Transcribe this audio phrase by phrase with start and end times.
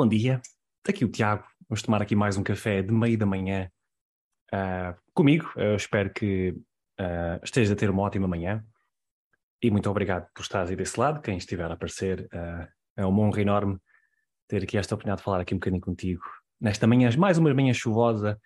[0.00, 0.40] Bom dia,
[0.88, 1.44] aqui o Tiago.
[1.68, 3.70] Vamos tomar aqui mais um café de meio da manhã
[4.50, 5.52] uh, comigo.
[5.56, 6.52] Eu espero que
[6.98, 8.64] uh, estejas a ter uma ótima manhã.
[9.62, 11.20] E muito obrigado por estares aí desse lado.
[11.20, 12.66] Quem estiver a aparecer, uh,
[12.96, 13.78] é uma honra enorme
[14.48, 16.22] ter aqui esta oportunidade de falar aqui um bocadinho contigo.
[16.58, 18.40] Nesta manhã, mais uma manhã chuvosa,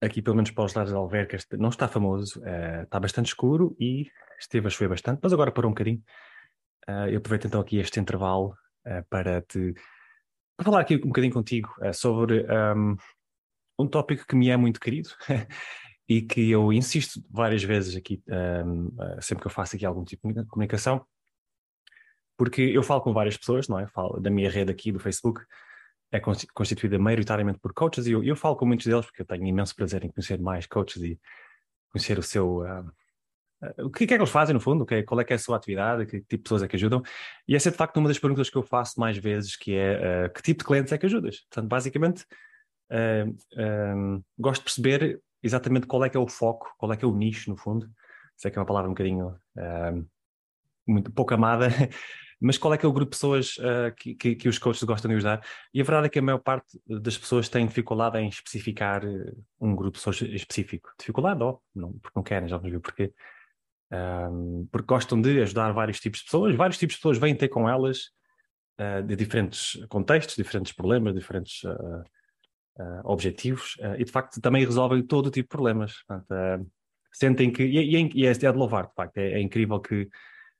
[0.00, 3.76] aqui pelo menos para os lados de Alverca, não está famoso, uh, está bastante escuro
[3.80, 4.06] e
[4.38, 6.00] esteve a chover bastante, mas agora parou um bocadinho.
[6.88, 8.54] Uh, eu aproveito então aqui este intervalo
[8.86, 9.74] uh, para te
[10.56, 12.96] para falar aqui um bocadinho contigo sobre um,
[13.78, 15.10] um tópico que me é muito querido
[16.08, 18.22] e que eu insisto várias vezes aqui,
[18.64, 18.90] um,
[19.20, 21.04] sempre que eu faço aqui algum tipo de comunicação,
[22.36, 23.86] porque eu falo com várias pessoas, não é?
[23.88, 25.40] Falo da minha rede aqui do Facebook,
[26.12, 29.46] é constituída maioritariamente por coaches e eu, eu falo com muitos deles porque eu tenho
[29.46, 31.20] imenso prazer em conhecer mais coaches e
[31.90, 32.58] conhecer o seu.
[32.58, 32.92] Uh,
[33.78, 34.84] o que, que, é que eles fazem no fundo?
[34.84, 35.02] Okay?
[35.02, 36.06] Qual é que é a sua atividade?
[36.06, 37.02] Que tipo de pessoas é que ajudam?
[37.46, 40.26] E essa é de facto uma das perguntas que eu faço mais vezes, que é
[40.26, 41.40] uh, que tipo de clientes é que ajudas?
[41.50, 42.24] Portanto, basicamente,
[44.38, 47.14] gosto de perceber exatamente qual é que é o foco, qual é que é o
[47.14, 47.88] nicho, no fundo.
[48.36, 49.34] Sei que é uma palavra um bocadinho
[50.86, 51.68] muito pouco amada,
[52.40, 54.82] mas qual é que é o grupo de pessoas uh, que, que, que, os coaches
[54.82, 55.44] gostam de ajudar?
[55.72, 59.02] E a verdade é que a maior parte das pessoas tem dificuldade em especificar
[59.60, 60.90] um grupo de pessoas específico.
[60.98, 63.12] Dificuldade, ó, não, porque não querem, já vamos ver porquê.
[63.94, 67.48] Um, porque gostam de ajudar vários tipos de pessoas, vários tipos de pessoas vêm ter
[67.48, 68.10] com elas
[68.80, 72.02] uh, de diferentes contextos, diferentes problemas, diferentes uh,
[73.04, 76.02] objetivos, e de facto também resolvem todo tipo de problemas.
[76.08, 76.66] Portanto,
[77.12, 80.08] sentem que, e, e, e, é, é de louvar, de facto, é, é incrível que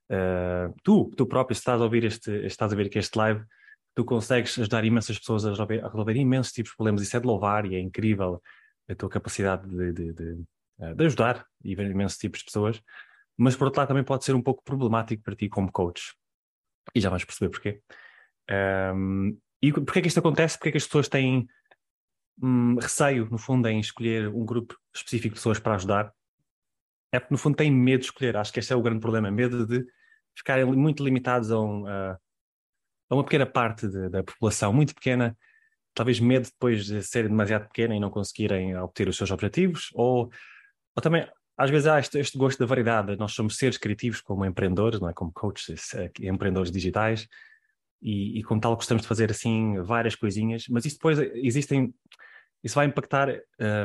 [0.07, 3.43] Uh, tu, tu próprio, se estás a ouvir este, estás a ver aqui este live,
[3.95, 7.01] tu consegues ajudar imensas pessoas a resolver, a resolver imensos tipos de problemas.
[7.01, 8.41] Isso é de louvar e é incrível
[8.89, 10.43] a tua capacidade de, de, de,
[10.95, 12.81] de ajudar imensos tipos de pessoas.
[13.37, 16.13] Mas por outro lado também pode ser um pouco problemático para ti como coach.
[16.93, 17.81] E já vais perceber porquê.
[18.95, 20.57] Um, e porquê é que isto acontece?
[20.57, 21.47] Porquê é que as pessoas têm
[22.41, 26.13] hum, receio, no fundo, em escolher um grupo específico de pessoas para ajudar?
[27.15, 28.37] é porque no fundo têm medo de escolher.
[28.37, 29.85] Acho que este é o grande problema, medo de
[30.37, 32.17] ficarem muito limitados a, um, a,
[33.09, 35.37] a uma pequena parte de, da população, muito pequena,
[35.93, 40.29] talvez medo depois de ser demasiado pequena e não conseguirem obter os seus objetivos, ou,
[40.95, 41.25] ou também
[41.57, 43.15] às vezes há este, este, gosto da variedade.
[43.17, 45.13] Nós somos seres criativos como empreendedores, não é?
[45.13, 47.27] Como coaches, eh, empreendedores digitais,
[48.01, 51.93] e, e como tal gostamos de fazer assim várias coisinhas, mas isso depois existem,
[52.63, 53.29] isso vai impactar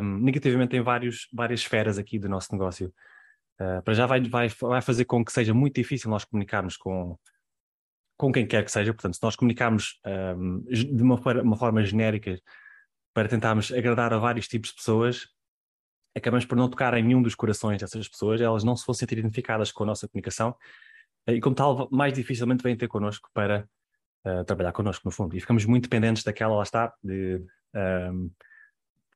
[0.03, 2.93] um, negativamente em vários, várias esferas aqui do nosso negócio.
[3.59, 7.19] Uh, para já vai, vai, vai fazer com que seja muito difícil nós comunicarmos com,
[8.17, 8.93] com quem quer que seja.
[8.93, 9.99] Portanto, se nós comunicarmos
[10.37, 12.39] um, de uma, uma, forma genérica
[13.15, 15.29] para tentarmos agradar a vários tipos de pessoas,
[16.15, 19.19] acabamos por não tocar em nenhum dos corações dessas pessoas, elas não se vão sentir
[19.19, 20.55] identificadas com a nossa comunicação
[21.27, 23.69] e, como tal, mais dificilmente vêm ter connosco para
[24.25, 25.37] uh, trabalhar connosco, no fundo.
[25.37, 27.43] E ficamos muito dependentes daquela, lá está, de.
[27.75, 28.31] Um,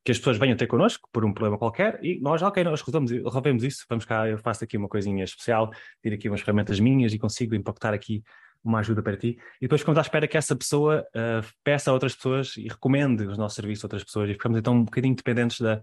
[0.03, 3.11] que as pessoas venham ter connosco por um problema qualquer e nós, ok, nós resolvemos,
[3.11, 7.11] resolvemos isso, vamos cá, eu faço aqui uma coisinha especial, tiro aqui umas ferramentas minhas
[7.11, 8.23] e consigo impactar aqui
[8.63, 9.35] uma ajuda para ti.
[9.59, 13.25] E depois ficamos à espera que essa pessoa uh, peça a outras pessoas e recomende
[13.25, 15.81] os nossos serviços a outras pessoas e ficamos então um bocadinho dependentes da,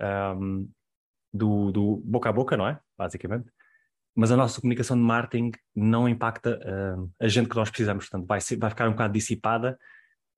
[0.00, 0.70] um,
[1.32, 2.78] do, do, boca a boca, não é?
[2.96, 3.50] Basicamente.
[4.14, 6.58] Mas a nossa comunicação de marketing não impacta
[7.20, 9.78] a gente que nós precisamos, portanto vai, ser, vai ficar um bocado dissipada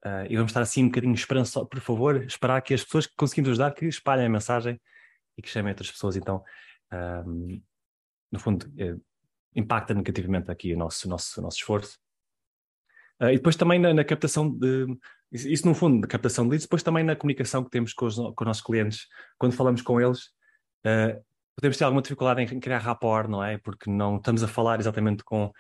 [0.05, 3.15] Uh, e vamos estar assim um bocadinho esperançosos, por favor, esperar que as pessoas que
[3.17, 4.81] conseguimos ajudar que espalhem a mensagem
[5.37, 6.43] e que chamem outras pessoas, então,
[7.27, 7.63] um,
[8.33, 9.03] no fundo, uh,
[9.55, 11.99] impacta negativamente aqui o nosso, nosso, nosso esforço.
[13.21, 14.87] Uh, e depois também na, na, captação de,
[15.31, 18.17] isso no fundo, na captação de leads, depois também na comunicação que temos com os,
[18.17, 19.07] com os nossos clientes,
[19.39, 20.31] quando falamos com eles,
[20.85, 21.19] ah,
[21.57, 23.59] podemos ter alguma dificuldade em criar rapport, não é?
[23.59, 25.53] Porque não estamos a falar exatamente com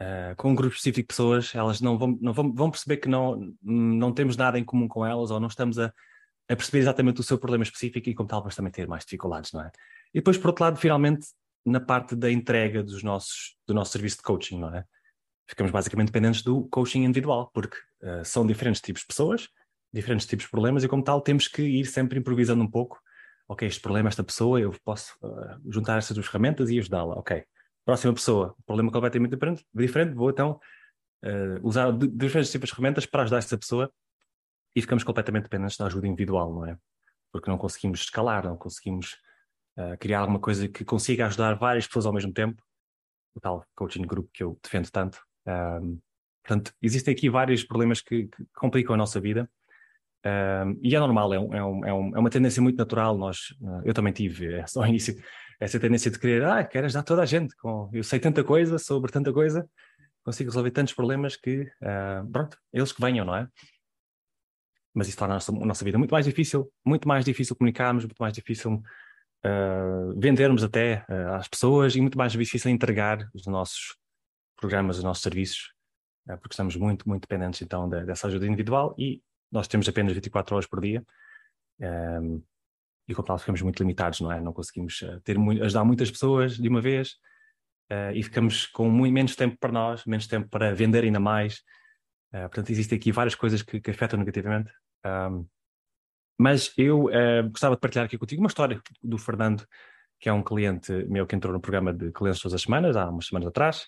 [0.00, 3.08] uh, com um grupo específico de pessoas, elas não vão, não vão, vão perceber que
[3.08, 5.92] não, não temos nada em comum com elas ou não estamos a,
[6.48, 9.52] a perceber exatamente o seu problema específico e como tal vamos também ter mais dificuldades,
[9.52, 9.70] não é?
[10.12, 11.26] E depois, por outro lado, finalmente,
[11.64, 14.84] na parte da entrega dos nossos, do nosso serviço de coaching, não é?
[15.46, 19.48] Ficamos basicamente dependentes do coaching individual, porque uh, são diferentes tipos de pessoas,
[19.92, 23.00] diferentes tipos de problemas e como tal temos que ir sempre improvisando um pouco.
[23.46, 27.14] Ok, este problema, esta pessoa, eu posso uh, juntar estas duas ferramentas e ajudá-la.
[27.16, 27.44] Ok,
[27.84, 30.58] próxima pessoa, problema completamente diferente, diferente vou então
[31.24, 33.92] uh, usar diferentes tipos de ferramentas para ajudar essa pessoa
[34.74, 36.76] e ficamos completamente dependentes da ajuda individual, não é?
[37.30, 39.16] Porque não conseguimos escalar, não conseguimos
[39.78, 42.62] uh, criar alguma coisa que consiga ajudar várias pessoas ao mesmo tempo,
[43.34, 45.20] o tal coaching group que eu defendo tanto.
[45.46, 45.98] Um,
[46.42, 49.48] portanto, existem aqui vários problemas que, que complicam a nossa vida.
[50.24, 53.16] Um, e é normal, é, um, é, um, é, uma tendência muito natural.
[53.18, 55.14] Nós, uh, eu também tive, é, ao início,
[55.60, 58.78] essa tendência de querer, ah, quero ajudar toda a gente, com, eu sei tanta coisa
[58.78, 59.68] sobre tanta coisa,
[60.24, 63.46] consigo resolver tantos problemas que, uh, pronto, eles que venham, não é?
[64.94, 68.04] Mas isso torna a nossa, a nossa, vida muito mais difícil, muito mais difícil comunicarmos,
[68.04, 73.46] muito mais difícil uh, vendermos até uh, às pessoas e muito mais difícil entregar os
[73.46, 73.96] nossos
[74.56, 75.72] programas, os nossos serviços,
[76.26, 79.22] porque estamos muito, muito dependentes então de, dessa ajuda individual e
[79.52, 81.04] nós temos apenas 24 horas por dia.
[81.80, 82.42] Um,
[83.06, 84.40] e como tal ficamos muito limitados, não é?
[84.40, 87.12] Não conseguimos ter muito, ajudar muitas pessoas de uma vez,
[87.92, 91.62] uh, e ficamos com muito menos tempo para nós, menos tempo para vender ainda mais.
[92.32, 94.68] Portanto, existem aqui várias coisas que, que afetam negativamente.
[95.06, 95.46] Um,
[96.36, 97.08] mas eu
[97.48, 99.64] gostava de partilhar aqui contigo uma história do Fernando,
[100.18, 103.08] que é um cliente meu que entrou no programa de clientes todas as semanas, há
[103.08, 103.86] umas semanas atrás,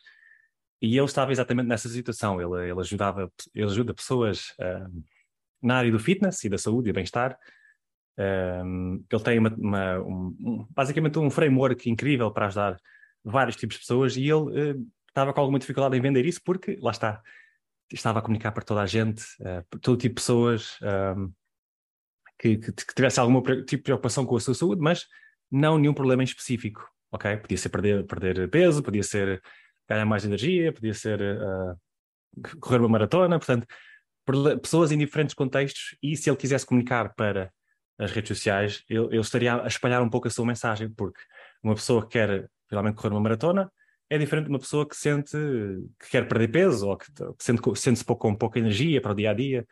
[0.80, 2.40] e ele estava exatamente nessa situação.
[2.40, 5.04] Ele, ele ajudava, ele ajuda pessoas uh,
[5.62, 7.38] na área do fitness e da saúde e bem-estar.
[8.18, 12.80] Um, ele tem uma, uma, um, basicamente um framework incrível para ajudar
[13.22, 14.32] vários tipos de pessoas e ele
[14.74, 17.22] uh, estava com alguma dificuldade em vender isso porque, lá está,
[17.92, 20.78] estava a comunicar para toda a gente, uh, todo tipo de pessoas
[22.38, 25.06] que, que, que, tivesse algum tipo de preocupação com a sua saúde, mas
[25.50, 27.36] não nenhum problema em específico, ok?
[27.38, 29.42] Podia ser perder, perder peso, podia ser
[29.88, 33.66] ganhar mais energia, podia ser uh, correr uma maratona, portanto,
[34.60, 37.52] pessoas em diferentes contextos e se ele quisesse comunicar para
[37.98, 41.20] as redes sociais, ele, ele estaria a espalhar um pouco a sua mensagem, porque
[41.62, 43.70] uma pessoa que quer finalmente correr uma maratona,
[44.08, 45.36] é diferente de uma pessoa que sente
[45.98, 49.14] que quer perder peso ou que, que sente, sente-se pouco, com pouca energia para o
[49.14, 49.66] dia a dia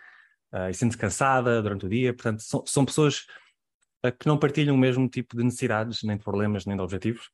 [0.53, 2.13] uh, e sente-se cansada durante o dia.
[2.13, 3.27] Portanto, são, são pessoas
[4.05, 7.31] uh, que não partilham o mesmo tipo de necessidades, nem de problemas, nem de objetivos.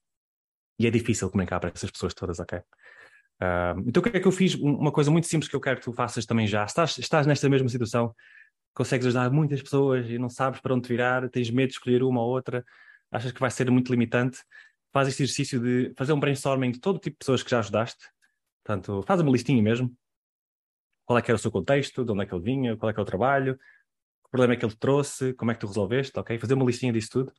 [0.80, 2.60] E é difícil comunicar para essas pessoas todas, ok?
[3.86, 4.54] Então, o que é que eu fiz?
[4.54, 6.64] Uma coisa muito simples que eu quero que tu faças também já.
[6.64, 8.14] Estás, estás nesta mesma situação,
[8.74, 12.22] consegues ajudar muitas pessoas e não sabes para onde virar, tens medo de escolher uma
[12.22, 12.64] ou outra,
[13.10, 14.40] achas que vai ser muito limitante
[14.92, 18.08] faz este exercício de fazer um brainstorming de todo tipo de pessoas que já ajudaste.
[18.64, 19.94] Portanto, faz uma listinha mesmo.
[21.04, 22.92] Qual é que era o seu contexto, de onde é que ele vinha, qual é
[22.92, 26.18] que é o trabalho, que problema é que ele trouxe, como é que tu resolveste,
[26.18, 26.38] ok?
[26.38, 27.32] Fazer uma listinha disso tudo.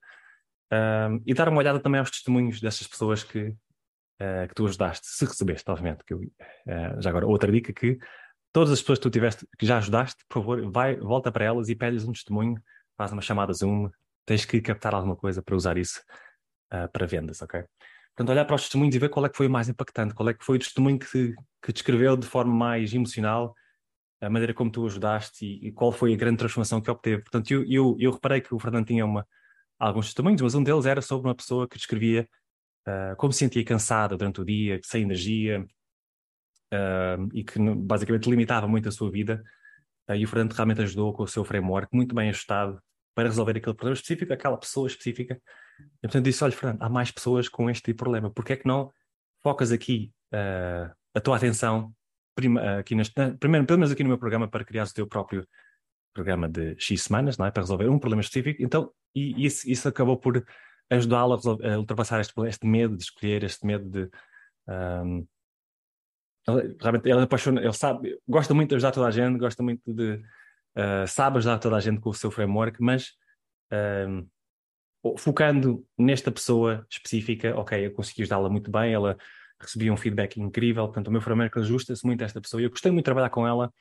[0.71, 5.05] Um, e dar uma olhada também aos testemunhos dessas pessoas que, uh, que tu ajudaste,
[5.07, 6.03] se recebeste, obviamente.
[6.05, 7.97] Que eu, uh, já agora, outra dica que
[8.53, 11.69] todas as pessoas que tu tiveste, que já ajudaste, por favor, vai, volta para elas
[11.69, 12.61] e pede-lhes um testemunho,
[12.97, 13.89] faz uma chamada Zoom,
[14.25, 16.01] tens que captar alguma coisa para usar isso
[16.73, 17.63] uh, para vendas, ok?
[18.15, 20.29] Portanto, olhar para os testemunhos e ver qual é que foi o mais impactante, qual
[20.29, 23.55] é que foi o testemunho que, que descreveu de forma mais emocional
[24.21, 27.23] a maneira como tu ajudaste e, e qual foi a grande transformação que obteve.
[27.23, 29.25] Portanto, eu, eu, eu reparei que o Fernando tinha uma,
[29.87, 32.27] alguns testemunhos, mas um deles era sobre uma pessoa que descrevia
[32.87, 35.65] uh, como se sentia cansada durante o dia, sem energia
[36.73, 39.43] uh, e que basicamente limitava muito a sua vida.
[40.07, 42.79] Uh, e o Fernando realmente ajudou com o seu framework muito bem ajustado
[43.15, 45.41] para resolver aquele problema específico, aquela pessoa específica
[45.97, 48.55] e portanto disse: olha, Fernando, há mais pessoas com este tipo de problema, porque é
[48.55, 48.91] que não
[49.41, 50.13] focas aqui
[51.13, 51.91] a tua atenção,
[52.35, 55.45] prima, aqui neste, primeiro, pelo menos aqui no meu programa, para criar o teu próprio
[56.13, 57.51] programa de X semanas, não é?
[57.51, 58.61] Para resolver um problema específico.
[58.61, 60.45] Então, e isso, isso acabou por
[60.89, 64.09] ajudá-lo a, ultrapassar este, este, medo de escolher, este medo de.
[64.67, 65.27] Um,
[66.79, 70.21] realmente, ele apaixona, sabe, gosta muito de ajudar toda a gente, gosta muito de.
[70.75, 73.11] Uh, sabe ajudar toda a gente com o seu framework, mas
[75.17, 79.17] focando nesta pessoa específica, ok, eu consegui ajudá-la muito bem, ela
[79.59, 82.91] recebia um feedback incrível, portanto o meu framework ajusta-se muito a esta pessoa eu gostei
[82.91, 83.71] muito de trabalhar com ela,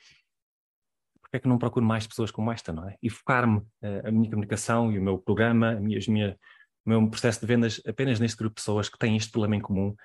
[1.31, 2.97] porque é que não procuro mais pessoas como esta, não é?
[3.01, 6.37] E focar-me uh, a minha comunicação e o meu programa, a minha, a minha,
[6.85, 9.61] o meu processo de vendas apenas neste grupo de pessoas que têm este problema em
[9.61, 9.95] comum,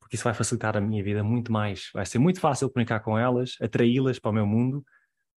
[0.00, 1.88] porque isso vai facilitar a minha vida muito mais.
[1.94, 4.84] Vai ser muito fácil comunicar com elas, atraí-las para o meu mundo,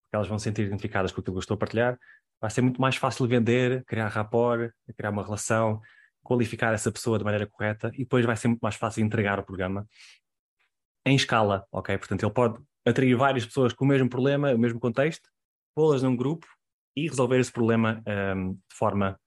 [0.02, 1.96] porque elas vão se sentir identificadas com aquilo que eu estou a partilhar,
[2.40, 5.80] vai ser muito mais fácil vender, criar rapport, criar uma relação,
[6.24, 9.44] qualificar essa pessoa de maneira correta e depois vai ser muito mais fácil entregar o
[9.44, 9.86] programa
[11.06, 11.96] em escala, ok?
[11.98, 15.28] Portanto, ele pode atrair várias pessoas com o mesmo problema, o mesmo contexto,
[15.74, 16.46] pô-las num grupo
[16.96, 18.02] e resolver esse problema
[18.36, 19.18] um, de forma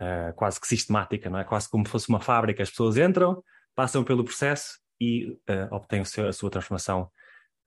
[0.00, 1.44] uh, quase que sistemática, não é?
[1.44, 2.62] Quase como se fosse uma fábrica.
[2.62, 3.42] As pessoas entram,
[3.74, 7.10] passam pelo processo e uh, obtêm a sua transformação.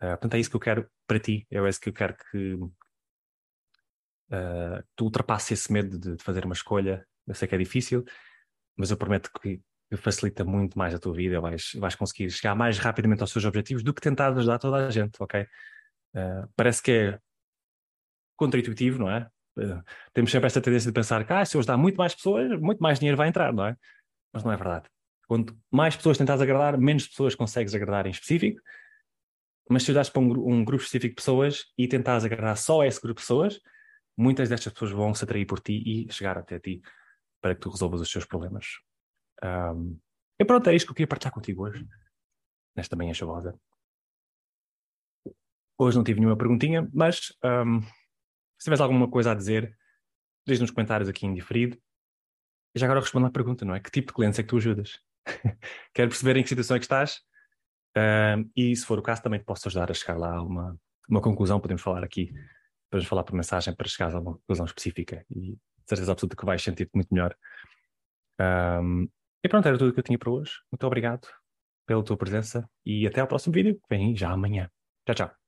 [0.01, 2.53] Uh, portanto, é isso que eu quero para ti, é isso que eu quero que,
[4.31, 7.05] uh, tu ultrapasses esse medo de, de, fazer uma escolha.
[7.27, 8.03] Eu sei que é difícil,
[8.75, 9.61] mas eu prometo que
[9.97, 13.83] facilita muito mais a tua vida, vais, vais conseguir chegar mais rapidamente aos teus objetivos
[13.83, 15.41] do que tentar ajudar toda a gente, ok?
[15.41, 17.19] Uh, parece que é
[18.35, 19.29] contra-intuitivo, não é?
[19.57, 19.83] Uh,
[20.13, 22.79] temos sempre esta tendência de pensar que ah, se eu ajudar muito mais pessoas, muito
[22.79, 23.75] mais dinheiro vai entrar, não é?
[24.33, 24.89] Mas não é verdade.
[25.27, 28.61] Quanto mais pessoas tentas agradar, menos pessoas consegues agradar em específico.
[29.69, 32.87] Mas se ajudares para um, um, grupo específico de pessoas e tentares agradar só a
[32.87, 33.59] esse grupo de pessoas,
[34.17, 36.81] muitas destas pessoas vão se atrair por ti e chegar até ti
[37.41, 38.65] para que tu resolvas os seus problemas.
[39.43, 39.99] Um,
[40.39, 41.87] e pronto, é isto que eu queria partilhar contigo hoje,
[42.75, 43.57] nesta manhã chuvosa.
[45.77, 49.75] Hoje não tive nenhuma perguntinha, mas um, se tiveres alguma coisa a dizer,
[50.47, 51.77] diz nos comentários aqui em diferido.
[52.75, 53.79] E já agora respondo à pergunta, não é?
[53.79, 54.99] Que tipo de clientes é que tu ajudas?
[55.93, 57.21] Quero perceber em que situação é que estás
[57.97, 60.79] um, e, se for o caso, também te posso ajudar a chegar lá a uma,
[61.09, 61.59] uma conclusão.
[61.59, 62.31] Podemos falar aqui,
[62.89, 66.45] podemos falar por mensagem para chegar a uma conclusão específica e de certeza absoluta que
[66.45, 67.35] vais sentir-te muito melhor.
[68.39, 69.09] Um,
[69.43, 70.53] e pronto, era tudo que eu tinha para hoje.
[70.71, 71.27] Muito obrigado
[71.85, 74.69] pela tua presença e até ao próximo vídeo, que vem já amanhã.
[75.05, 75.40] Tchau, tchau.